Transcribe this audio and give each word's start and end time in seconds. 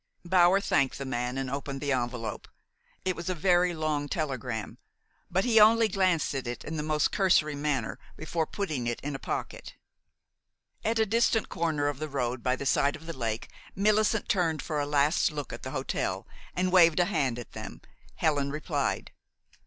Bower 0.25 0.59
thanked 0.59 0.97
the 0.97 1.05
man, 1.05 1.37
and 1.37 1.47
opened 1.47 1.79
the 1.79 1.91
envelop. 1.91 2.47
It 3.05 3.15
was 3.15 3.29
a 3.29 3.35
very 3.35 3.71
long 3.71 4.09
telegram; 4.09 4.79
but 5.29 5.45
he 5.45 5.59
only 5.59 5.87
glanced 5.87 6.33
at 6.33 6.47
it 6.47 6.63
in 6.65 6.75
the 6.75 6.81
most 6.81 7.11
cursory 7.11 7.53
manner 7.53 7.99
before 8.17 8.47
putting 8.47 8.87
it 8.87 8.99
in 9.01 9.13
a 9.13 9.19
pocket. 9.19 9.75
At 10.83 10.97
a 10.97 11.05
distant 11.05 11.49
corner 11.49 11.87
of 11.87 11.99
the 11.99 12.09
road 12.09 12.41
by 12.41 12.55
the 12.55 12.65
side 12.65 12.95
of 12.95 13.05
the 13.05 13.13
lake, 13.15 13.49
Millicent 13.75 14.27
turned 14.27 14.63
for 14.63 14.79
a 14.79 14.87
last 14.87 15.31
look 15.31 15.53
at 15.53 15.61
the 15.61 15.69
hotel 15.69 16.27
and 16.55 16.71
waved 16.71 16.99
a 16.99 17.05
hand 17.05 17.37
at 17.37 17.51
them. 17.51 17.81
Helen 18.15 18.49
replied. 18.49 19.11